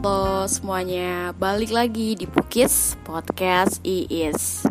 [0.00, 4.64] Halo semuanya, balik lagi di Pukis Podcast Iis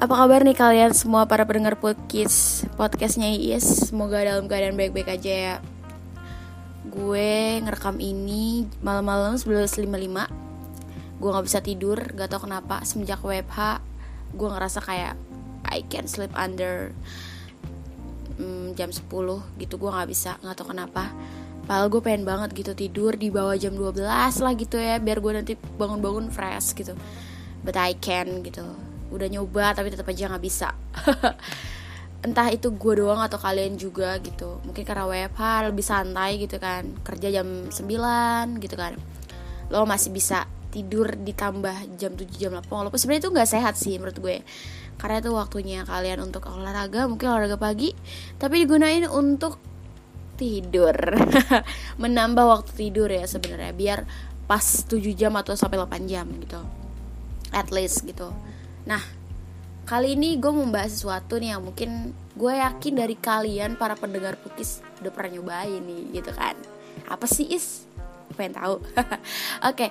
[0.00, 5.28] Apa kabar nih kalian semua para pendengar Pukis Podcastnya Iis Semoga dalam keadaan baik-baik aja
[5.28, 5.56] ya.
[6.88, 9.84] Gue ngerekam ini malam-malam 11.55
[11.20, 12.80] Gue gak bisa tidur, gak tau kenapa.
[12.88, 13.84] Semenjak WFH
[14.32, 15.20] Gue ngerasa kayak
[15.68, 16.96] I can sleep under
[18.40, 19.04] mm, jam 10
[19.60, 19.76] gitu.
[19.76, 21.12] Gue gak bisa, gak tau kenapa
[21.68, 24.00] Padahal gue pengen banget gitu tidur di bawah jam 12
[24.40, 26.96] lah gitu ya Biar gue nanti bangun-bangun fresh gitu.
[27.60, 28.64] But I can gitu.
[29.12, 30.72] Udah nyoba tapi tetap aja gak bisa.
[32.24, 34.64] Entah itu gue doang atau kalian juga gitu.
[34.64, 36.88] Mungkin karena WFH lebih santai gitu kan.
[37.04, 38.96] Kerja jam 9 gitu kan.
[39.68, 44.00] Lo masih bisa tidur ditambah jam 7 jam 8 Walaupun sebenarnya itu gak sehat sih
[44.00, 44.40] menurut gue.
[44.96, 47.92] Karena itu waktunya kalian untuk olahraga Mungkin olahraga pagi.
[48.40, 49.67] Tapi digunain untuk
[50.38, 50.94] tidur.
[52.02, 54.00] Menambah waktu tidur ya sebenarnya biar
[54.46, 56.62] pas 7 jam atau sampai 8 jam gitu.
[57.50, 58.30] At least gitu.
[58.86, 59.02] Nah
[59.84, 64.78] kali ini gue membahas sesuatu nih yang mungkin gue yakin dari kalian para pendengar pukis
[65.02, 66.54] udah pernah nyobain nih gitu kan.
[67.10, 67.84] Apa sih is?
[68.38, 68.80] Pengen tahu.
[69.68, 69.90] Oke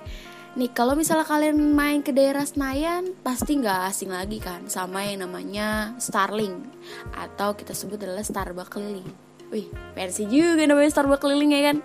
[0.58, 5.30] nih kalau misalnya kalian main ke daerah Senayan pasti nggak asing lagi kan sama yang
[5.30, 6.66] namanya Starling
[7.14, 11.78] atau kita sebut adalah Starbucks keliling wih versi juga namanya Starbucks keliling ya kan?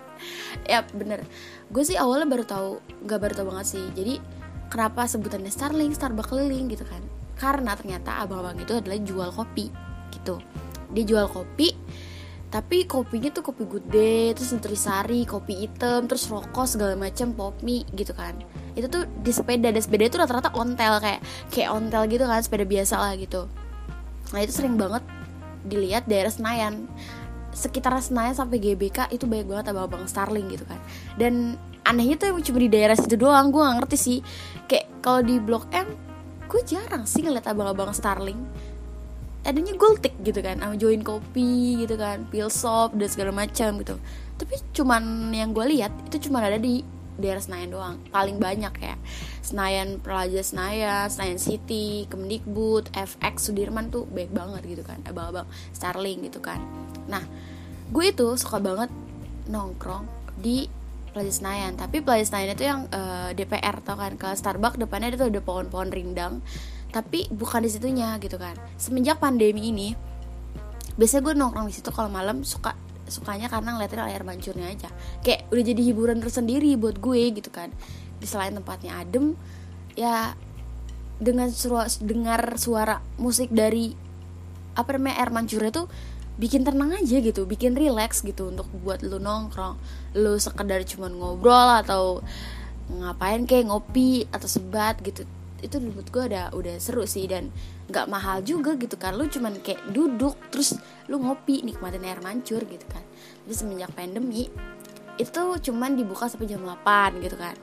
[0.67, 1.23] Ya bener.
[1.71, 2.71] Gue sih awalnya baru tahu
[3.07, 3.85] nggak baru tahu banget sih.
[3.95, 4.19] Jadi
[4.67, 7.01] kenapa sebutannya Starling Starbucks keliling gitu kan?
[7.39, 9.71] Karena ternyata abang-abang itu adalah jual kopi
[10.11, 10.39] gitu.
[10.93, 11.73] Dia jual kopi
[12.53, 17.81] tapi kopinya tuh kopi day terus nutrisari kopi hitam terus rokok segala macam pop mie
[17.97, 18.37] gitu kan.
[18.77, 22.61] Itu tuh di sepeda dan sepeda itu rata-rata ontel kayak kayak ontel gitu kan sepeda
[22.69, 23.49] biasa lah gitu.
[24.37, 25.01] Nah itu sering banget
[25.65, 26.85] dilihat daerah Senayan
[27.53, 30.81] sekitar Senayan sampai GBK itu banyak banget abang-abang Starling gitu kan.
[31.15, 34.19] Dan anehnya tuh cuma di daerah situ doang gue gak ngerti sih.
[34.67, 35.87] Kayak kalau di Blok M
[36.49, 38.41] gue jarang sih ngeliat abang-abang Starling.
[39.43, 43.95] Adanya Gultik gitu kan sama join kopi gitu kan pil shop dan segala macam gitu.
[44.39, 46.79] Tapi cuman yang gue lihat itu cuma ada di
[47.19, 47.95] daerah Senayan doang.
[48.09, 48.95] Paling banyak ya
[49.43, 55.45] Senayan Plaza Senayan Senayan City Kemdikbud FX Sudirman tuh baik banget gitu kan abang-abang
[55.75, 56.63] Starling gitu kan
[57.07, 57.23] nah
[57.93, 58.89] gue itu suka banget
[59.47, 60.07] nongkrong
[60.39, 60.67] di
[61.13, 61.77] Plaza Senayan.
[61.77, 64.17] Tapi Plaza Senayan itu yang uh, eh, DPR tau kan?
[64.17, 66.41] Ke Starbucks depannya itu ada pohon-pohon rindang.
[66.89, 68.57] Tapi bukan di situnya gitu kan.
[68.75, 69.93] Semenjak pandemi ini
[70.93, 72.77] biasanya gue nongkrong di situ kalau malam suka
[73.09, 74.89] sukanya karena ngeliatin layar mancurnya aja.
[75.21, 77.69] Kayak udah jadi hiburan tersendiri buat gue gitu kan.
[78.17, 79.37] Di selain tempatnya adem
[79.93, 80.33] ya
[81.21, 83.93] dengan suara dengar suara musik dari
[84.73, 85.85] apa namanya air mancurnya tuh
[86.33, 89.77] bikin tenang aja gitu bikin relax gitu untuk buat lu nongkrong.
[90.17, 92.25] Lu sekedar cuman ngobrol atau
[92.89, 95.25] ngapain kayak ngopi atau sebat gitu.
[95.63, 97.53] Itu menurut gue udah udah seru sih dan
[97.87, 99.13] nggak mahal juga gitu kan.
[99.13, 103.05] Lu cuman kayak duduk terus lu ngopi nikmatin air mancur gitu kan.
[103.45, 104.49] Jadi semenjak pandemi
[105.21, 107.53] itu cuman dibuka sampai jam 8 gitu kan.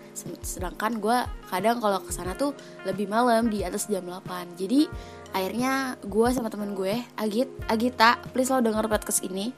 [0.42, 1.18] Sedangkan gue
[1.50, 2.54] kadang kalau ke sana tuh
[2.86, 4.86] lebih malam di atas jam 8 jadi
[5.34, 9.50] akhirnya gue sama temen gue Agit Agita please lo denger podcast ini.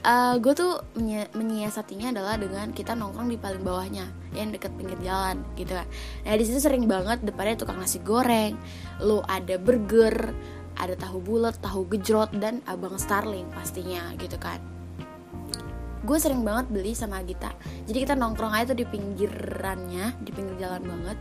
[0.00, 4.96] Uh, gue tuh menyi menyiasatinya adalah dengan kita nongkrong di paling bawahnya yang deket pinggir
[5.04, 5.84] jalan gitu kan.
[6.24, 8.56] Nah di situ sering banget depannya tukang nasi goreng
[9.04, 10.32] lo ada burger
[10.80, 14.79] ada tahu bulat tahu gejrot dan abang starling pastinya gitu kan
[16.00, 17.52] gue sering banget beli sama Gita
[17.90, 21.18] jadi kita nongkrong aja tuh di pinggirannya di pinggir jalan banget.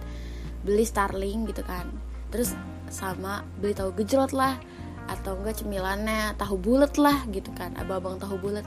[0.62, 1.90] Beli starling gitu kan.
[2.30, 2.54] Terus
[2.94, 4.62] sama beli tahu gejrot lah
[5.10, 8.62] atau enggak cemilannya tahu bulat lah gitu kan abang-abang tahu bulat.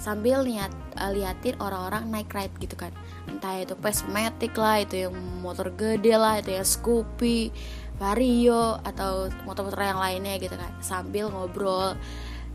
[0.00, 2.88] Sambil niat uh, liatin orang-orang naik ride gitu kan.
[3.28, 7.52] Entah itu Pesmatic lah itu yang motor gede lah itu yang Scoopy
[8.00, 10.72] Vario atau motor-motor yang lainnya gitu kan.
[10.80, 12.00] Sambil ngobrol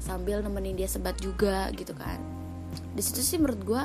[0.02, 2.47] sambil nemenin dia sebat juga gitu kan
[2.98, 3.84] di situ sih menurut gue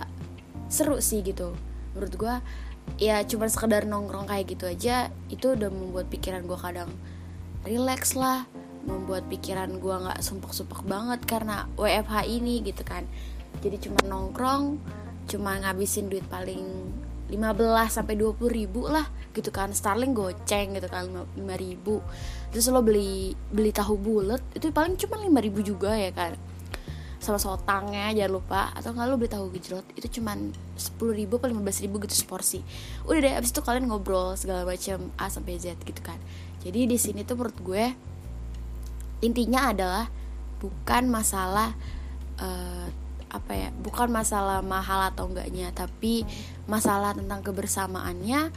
[0.73, 1.53] seru sih gitu.
[1.93, 2.35] Menurut gue
[2.97, 6.89] ya cuma sekedar nongkrong kayak gitu aja itu udah membuat pikiran gue kadang
[7.69, 8.49] relax lah.
[8.89, 13.05] Membuat pikiran gue nggak sumpek-sumpek banget karena WFH ini gitu kan.
[13.61, 14.81] Jadi cuma nongkrong
[15.29, 16.65] cuma ngabisin duit paling
[17.29, 17.37] 15
[17.89, 19.05] sampai 20 ribu lah
[19.37, 19.77] gitu kan.
[19.77, 22.01] Starling goceng gitu kan 5 ribu.
[22.49, 26.33] Terus lo beli beli tahu bulat itu paling cuma 5 ribu juga ya kan
[27.23, 28.75] sama sotangnya jangan lupa.
[28.75, 32.61] Atau nggak lo beli tahu gejrot itu cuman 10 ribu atau 15 ribu gitu seporsi.
[33.07, 36.19] Udah deh abis itu kalian ngobrol segala macam A sampai Z gitu kan.
[36.67, 37.85] Jadi di sini tuh menurut gue
[39.23, 40.11] intinya adalah
[40.59, 41.75] bukan masalah
[42.43, 42.87] uh,
[43.33, 46.23] apa ya bukan masalah mahal atau enggaknya tapi
[46.69, 48.53] masalah tentang kebersamaannya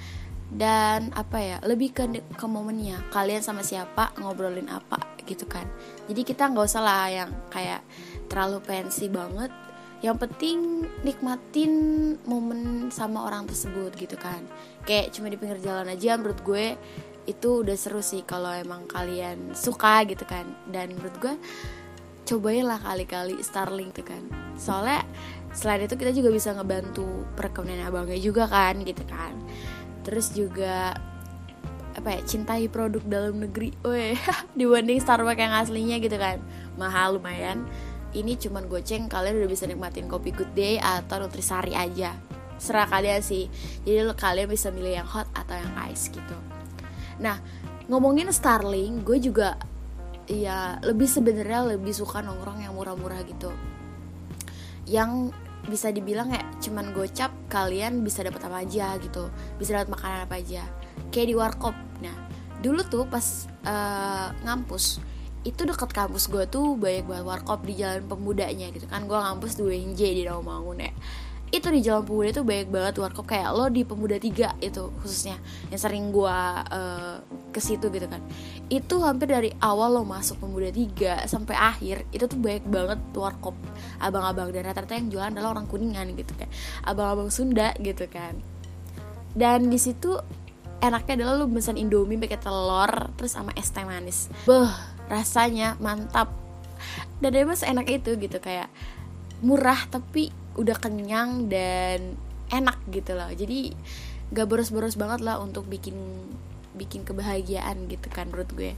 [0.51, 2.05] dan apa ya lebih ke
[2.37, 3.01] ke momennya.
[3.09, 5.65] Kalian sama siapa ngobrolin apa gitu kan.
[6.05, 7.81] Jadi kita nggak usah lah yang kayak
[8.35, 9.47] terlalu pensi banget
[10.03, 11.71] yang penting nikmatin
[12.27, 14.43] momen sama orang tersebut gitu kan.
[14.83, 16.75] Kayak cuma di pinggir jalan aja menurut gue
[17.25, 20.43] itu udah seru sih kalau emang kalian suka gitu kan.
[20.67, 21.33] Dan menurut gue
[22.27, 24.19] cobain lah kali-kali Starlink tuh kan.
[24.59, 25.07] Soalnya
[25.55, 29.31] selain itu kita juga bisa ngebantu perekonomian abangnya juga kan gitu kan.
[30.03, 30.91] Terus juga
[31.95, 34.19] apa ya cintai produk dalam negeri, weh
[34.59, 36.43] dibanding Starbucks yang aslinya gitu kan.
[36.75, 37.63] Mahal lumayan
[38.15, 42.15] ini cuman goceng kalian udah bisa nikmatin kopi good day atau nutrisari aja.
[42.55, 43.51] Serah kalian sih.
[43.83, 46.37] Jadi kalian bisa milih yang hot atau yang ice gitu.
[47.19, 47.43] Nah
[47.91, 49.59] ngomongin Starling gue juga
[50.25, 53.51] ya lebih sebenarnya lebih suka nongkrong yang murah-murah gitu.
[54.87, 55.35] Yang
[55.65, 59.27] bisa dibilang ya cuman gocap kalian bisa dapat apa aja gitu.
[59.59, 60.63] Bisa dapat makanan apa aja.
[61.11, 61.75] Kayak di warkop.
[61.99, 62.15] Nah
[62.63, 65.03] dulu tuh pas uh, ngampus
[65.45, 69.05] itu deket kampus gue tuh banyak banget warkop di jalan pemudanya gitu kan.
[69.05, 70.91] Gue ngampus di UNJ di Rawamangun ya.
[71.53, 75.37] Itu di jalan pemuda itu banyak banget warkop kayak lo di pemuda tiga itu khususnya
[75.69, 76.37] yang sering gue
[76.73, 77.21] uh,
[77.53, 78.25] ke situ gitu kan.
[78.73, 83.53] Itu hampir dari awal lo masuk pemuda tiga sampai akhir itu tuh banyak banget warkop.
[84.01, 86.49] Abang-abang dan rata-rata yang jualan adalah orang kuningan gitu kan.
[86.81, 88.41] Abang-abang Sunda gitu kan.
[89.37, 90.17] Dan di situ
[90.81, 94.33] enaknya adalah lo pesan indomie pakai telur terus sama es teh manis.
[94.49, 96.31] Beh rasanya mantap.
[97.23, 98.67] Dan emang enak itu gitu kayak
[99.43, 102.15] murah tapi udah kenyang dan
[102.51, 103.31] enak gitu loh.
[103.31, 103.73] Jadi
[104.33, 105.95] gak boros-boros banget lah untuk bikin
[106.75, 108.71] bikin kebahagiaan gitu kan menurut gue.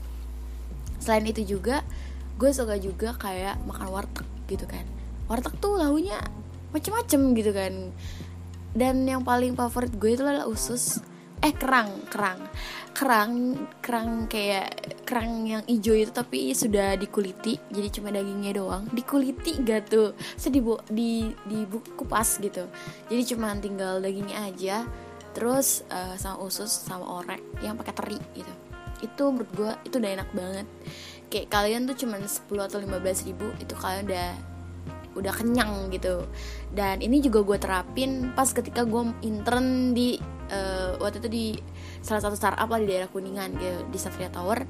[1.02, 1.82] Selain itu juga
[2.38, 4.86] gue suka juga kayak makan warteg gitu kan.
[5.26, 6.18] Warteg tuh lahunya
[6.70, 7.90] macem-macem gitu kan.
[8.76, 11.02] Dan yang paling favorit gue itu adalah usus
[11.42, 12.40] eh kerang kerang.
[12.94, 13.32] Kerang
[13.78, 14.74] kerang kayak
[15.06, 18.90] kerang yang hijau itu tapi sudah dikuliti jadi cuma dagingnya doang.
[18.90, 20.18] Dikuliti gak tuh?
[20.34, 21.58] Sedih di di
[21.94, 22.66] kupas gitu.
[23.06, 24.76] Jadi cuma tinggal dagingnya aja
[25.36, 28.52] terus uh, sama usus sama orek yang pakai teri gitu.
[28.98, 30.66] Itu menurut gue itu udah enak banget.
[31.30, 34.28] Kayak kalian tuh cuma 10 atau 15 ribu itu kalian udah
[35.18, 36.26] udah kenyang gitu.
[36.70, 40.18] Dan ini juga gue terapin pas ketika gue intern di
[40.54, 41.46] uh, waktu itu di
[42.02, 44.62] salah satu startup lah di daerah kuningan gitu di Satria Tower.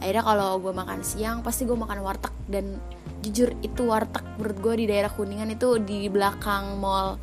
[0.00, 2.32] Akhirnya kalau gue makan siang pasti gue makan warteg.
[2.44, 2.76] Dan
[3.24, 7.16] jujur itu warteg menurut gue di daerah kuningan itu di belakang mall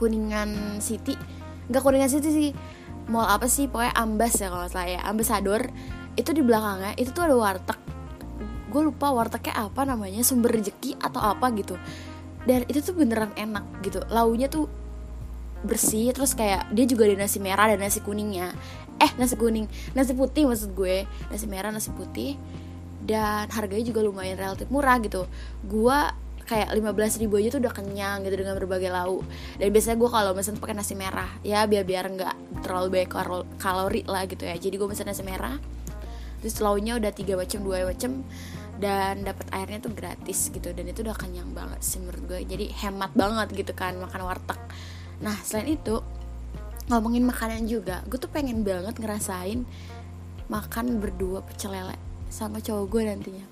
[0.00, 1.18] kuningan city.
[1.68, 2.50] Nggak kuningan city sih
[3.08, 3.68] mall apa sih?
[3.68, 5.68] Pokoknya ambas ya kalau saya ambasador.
[6.12, 7.80] Itu di belakangnya itu tuh ada warteg.
[8.72, 11.76] Gue lupa wartegnya apa namanya sumber rezeki atau apa gitu.
[12.42, 14.02] Dan itu tuh beneran enak gitu.
[14.10, 14.66] Launya tuh
[15.62, 18.50] bersih terus kayak dia juga ada nasi merah dan nasi kuningnya.
[18.98, 21.06] Eh nasi kuning nasi putih maksud gue.
[21.30, 22.38] Nasi merah nasi putih.
[23.02, 25.26] Dan harganya juga lumayan relatif murah gitu.
[25.66, 25.98] Gue
[26.42, 29.22] kayak 15 ribu aja tuh udah kenyang gitu dengan berbagai lauk
[29.56, 31.30] dan biasanya gue kalau mesen pakai nasi merah.
[31.46, 33.10] Ya biar biar nggak terlalu banyak
[33.58, 34.54] kalori lah gitu ya.
[34.58, 35.56] Jadi gue mesen nasi merah.
[36.42, 38.26] Terus lauknya udah tiga macam dua macam.
[38.82, 40.74] Dan dapat airnya tuh gratis gitu.
[40.74, 42.40] Dan itu udah kenyang banget sih menurut gue.
[42.42, 44.58] Jadi hemat banget gitu kan makan warteg
[45.22, 46.02] nah selain itu
[46.90, 49.62] ngomongin makanan juga gue tuh pengen banget ngerasain
[50.52, 51.96] makan berdua pecel lele
[52.32, 53.46] sama cowok gue nantinya.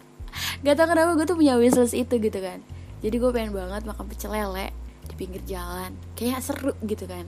[0.61, 2.65] Gak tau kenapa gue tuh punya wishlist itu gitu kan.
[3.01, 4.73] Jadi gue pengen banget makan pecel lele
[5.09, 5.97] di pinggir jalan.
[6.17, 7.25] Kayak seru gitu kan.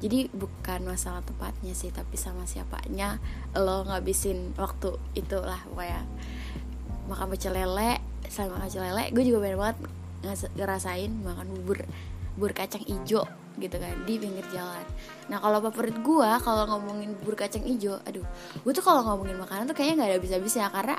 [0.00, 3.20] Jadi bukan masalah tempatnya sih tapi sama siapanya.
[3.56, 6.04] Lo ngabisin waktu itulah pokoknya.
[7.08, 9.78] Makan pecel lele sama pecel lele gue juga pengen banget
[10.52, 11.88] ngerasain makan bubur
[12.36, 13.24] bubur kacang ijo
[13.58, 14.84] gitu kan di pinggir jalan.
[15.26, 18.24] Nah kalau favorit gue kalau ngomongin bubur kacang ijo, aduh,
[18.62, 20.96] gue tuh kalau ngomongin makanan tuh kayaknya nggak ada bisa-bisa karena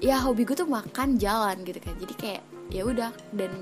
[0.00, 1.94] ya hobi gue tuh makan jalan gitu kan.
[1.96, 3.52] Jadi kayak ya udah dan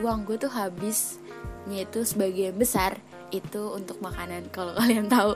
[0.00, 2.96] uang gue tuh habisnya itu sebagian besar
[3.32, 5.32] itu untuk makanan kalau kalian tahu.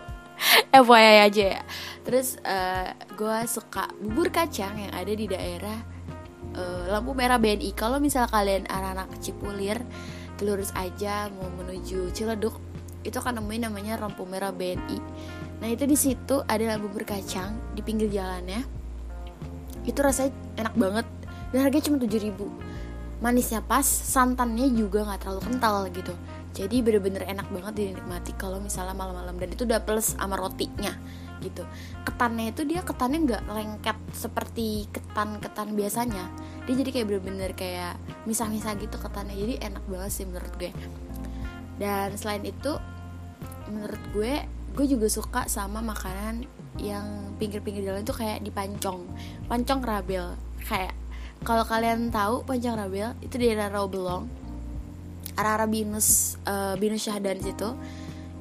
[0.69, 1.63] FYI aja ya.
[2.05, 5.81] Terus uh, eh, gue suka bubur kacang yang ada di daerah
[6.53, 7.73] uh, lampu merah BNI.
[7.73, 9.81] Kalau misal kalian anak-anak Cipulir
[10.43, 12.59] lurus aja mau menuju Ciledug
[13.07, 14.99] itu akan nemuin namanya Lampu Merah BNI.
[15.63, 18.67] Nah itu di situ ada bubur kacang di pinggir jalannya.
[19.87, 21.07] Itu rasanya enak banget
[21.55, 22.51] dan harganya cuma tujuh ribu.
[23.23, 26.13] Manisnya pas, santannya juga nggak terlalu kental gitu.
[26.53, 30.93] Jadi bener-bener enak banget dinikmati kalau misalnya malam-malam dan itu udah plus sama rotinya
[31.43, 31.63] gitu.
[32.05, 36.31] Ketannya itu dia ketannya nggak lengket seperti ketan-ketan biasanya.
[36.65, 39.37] Dia jadi kayak bener-bener kayak misah-misah gitu ketannya.
[39.37, 40.71] Jadi enak banget sih menurut gue.
[41.77, 42.73] Dan selain itu
[43.69, 46.45] menurut gue gue juga suka sama makanan
[46.77, 49.09] yang pinggir-pinggir jalan itu kayak di Pancong.
[49.49, 50.37] Pancong Rabel
[50.69, 50.93] kayak
[51.45, 54.47] kalau kalian tahu Pancong Rabel itu di daerah Rawabelong
[55.37, 57.77] arah-arah binus uh, binus syahdan situ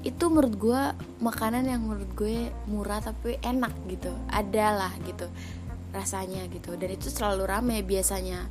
[0.05, 0.81] itu menurut gue
[1.19, 4.13] makanan yang menurut gue murah tapi enak gitu.
[4.29, 5.25] Adalah gitu
[5.89, 6.77] rasanya gitu.
[6.77, 8.45] Dan itu selalu rame biasanya.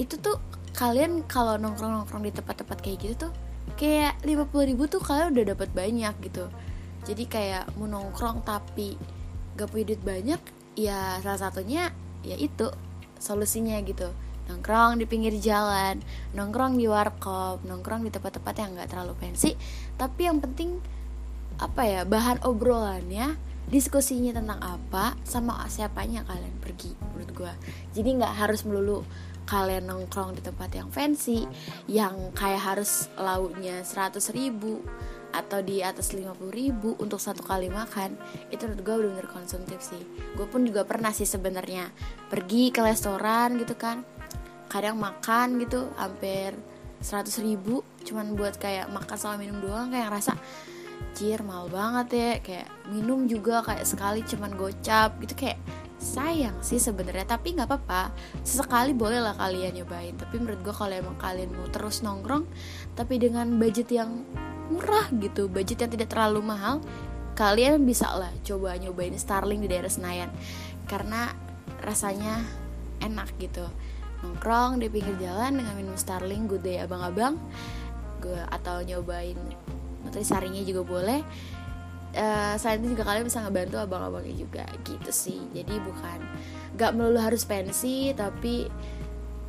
[0.00, 0.40] Itu tuh
[0.72, 3.32] kalian kalau nongkrong nongkrong di tempat-tempat kayak gitu tuh
[3.76, 6.48] kayak 50 ribu tuh kalian udah dapat banyak gitu.
[7.04, 8.96] Jadi kayak mau nongkrong tapi
[9.60, 10.40] gak punya duit banyak
[10.72, 11.92] ya salah satunya
[12.24, 12.72] ya itu
[13.20, 14.08] solusinya gitu
[14.52, 16.04] nongkrong di pinggir jalan,
[16.36, 19.56] nongkrong di warkop, nongkrong di tempat-tempat yang nggak terlalu fancy,
[19.96, 20.76] tapi yang penting
[21.56, 23.36] apa ya bahan obrolannya
[23.70, 27.52] diskusinya tentang apa sama siapanya kalian pergi menurut gue
[27.94, 29.06] jadi nggak harus melulu
[29.46, 31.46] kalian nongkrong di tempat yang fancy
[31.86, 34.82] yang kayak harus lauknya 100 ribu
[35.32, 38.14] atau di atas 50 ribu untuk satu kali makan
[38.52, 40.04] itu menurut gue bener-bener konsumtif sih.
[40.36, 41.88] Gue pun juga pernah sih sebenarnya
[42.28, 44.04] pergi ke restoran gitu kan
[44.72, 46.56] kadang makan gitu hampir
[47.04, 50.32] 100 ribu cuman buat kayak makan sama minum doang kayak ngerasa
[51.12, 55.60] jir mahal banget ya kayak minum juga kayak sekali cuman gocap gitu kayak
[56.00, 58.10] sayang sih sebenarnya tapi nggak apa-apa
[58.42, 62.48] sesekali boleh lah kalian nyobain tapi menurut gue kalau emang kalian mau terus nongkrong
[62.98, 64.24] tapi dengan budget yang
[64.72, 66.82] murah gitu budget yang tidak terlalu mahal
[67.38, 70.32] kalian bisa lah coba nyobain Starling di daerah Senayan
[70.90, 71.30] karena
[71.84, 72.42] rasanya
[72.98, 73.62] enak gitu
[74.22, 77.36] nongkrong di pinggir jalan dengan minum Starling good day abang-abang.
[78.22, 79.36] Gue atau nyobain
[80.06, 81.20] nutrisarinya juga boleh.
[82.12, 84.64] Uh, selain itu juga kalian bisa ngebantu abang-abangnya juga.
[84.86, 85.40] Gitu sih.
[85.50, 86.18] Jadi bukan
[86.78, 88.70] gak melulu harus pensi tapi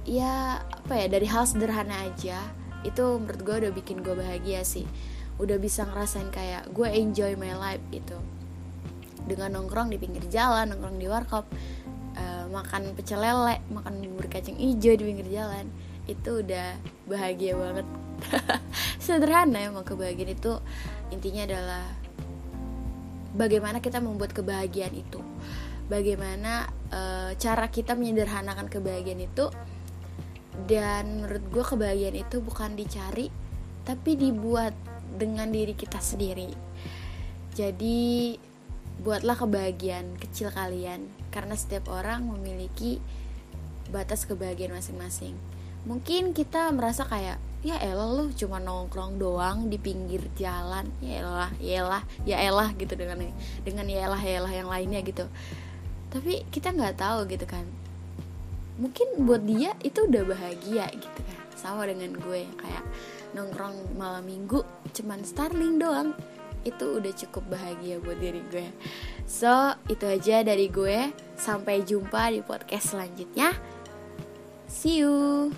[0.03, 2.36] ya apa ya dari hal sederhana aja
[2.84, 4.84] itu menurut gue udah bikin gue bahagia sih.
[5.39, 8.20] Udah bisa ngerasain kayak gue enjoy my life gitu.
[9.24, 11.48] Dengan nongkrong di pinggir jalan nongkrong di warkop
[12.53, 15.65] makan pecel lele makan bubur kacang hijau di pinggir jalan
[16.05, 16.77] itu udah
[17.10, 17.88] bahagia banget.
[19.03, 20.62] Sederhana emang kebahagiaan itu
[21.10, 21.83] intinya adalah
[23.33, 25.19] bagaimana kita membuat kebahagiaan itu.
[25.89, 27.01] Bagaimana e,
[27.36, 29.51] cara kita menyederhanakan kebahagiaan itu
[30.69, 33.27] dan menurut gue kebahagiaan itu bukan dicari
[33.83, 34.72] tapi dibuat
[35.19, 36.51] dengan diri kita sendiri.
[37.53, 38.33] Jadi
[39.01, 43.01] buatlah kebahagiaan kecil kalian karena setiap orang memiliki
[43.89, 45.33] batas kebahagiaan masing-masing.
[45.83, 50.88] Mungkin kita merasa kayak ya elah lu cuma nongkrong doang di pinggir jalan.
[51.03, 53.19] Ya elah ya elah ya elah gitu dengan
[53.65, 55.25] dengan ya elah ya elah yang lainnya gitu.
[56.13, 57.65] Tapi kita nggak tahu gitu kan.
[58.79, 61.39] Mungkin buat dia itu udah bahagia gitu kan.
[61.57, 62.83] Sama dengan gue kayak
[63.33, 64.62] nongkrong malam minggu
[64.93, 66.13] cuman starling doang
[66.63, 68.67] itu udah cukup bahagia buat diri gue.
[69.27, 71.12] So itu aja dari gue.
[71.39, 73.55] Sampai jumpa di podcast selanjutnya.
[74.67, 75.51] See you